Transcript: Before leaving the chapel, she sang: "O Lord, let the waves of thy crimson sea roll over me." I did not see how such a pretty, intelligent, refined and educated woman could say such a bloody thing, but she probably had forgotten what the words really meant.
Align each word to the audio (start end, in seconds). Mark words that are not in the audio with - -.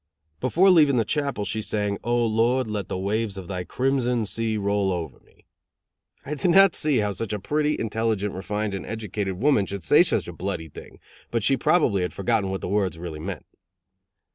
Before 0.39 0.71
leaving 0.71 0.95
the 0.95 1.05
chapel, 1.05 1.45
she 1.45 1.61
sang: 1.61 1.99
"O 2.03 2.25
Lord, 2.25 2.65
let 2.67 2.87
the 2.87 2.97
waves 2.97 3.37
of 3.37 3.47
thy 3.47 3.63
crimson 3.63 4.25
sea 4.25 4.57
roll 4.57 4.91
over 4.91 5.19
me." 5.19 5.45
I 6.25 6.33
did 6.33 6.49
not 6.49 6.73
see 6.73 6.97
how 6.97 7.11
such 7.11 7.33
a 7.33 7.39
pretty, 7.39 7.77
intelligent, 7.79 8.33
refined 8.33 8.73
and 8.73 8.83
educated 8.83 9.35
woman 9.37 9.67
could 9.67 9.83
say 9.83 10.01
such 10.01 10.27
a 10.27 10.33
bloody 10.33 10.69
thing, 10.69 10.97
but 11.29 11.43
she 11.43 11.55
probably 11.55 12.01
had 12.01 12.13
forgotten 12.13 12.49
what 12.49 12.61
the 12.61 12.67
words 12.67 12.97
really 12.97 13.19
meant. 13.19 13.45